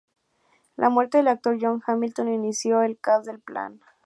[0.77, 3.79] La muerte del actor John Hamilton inició el caos del plan.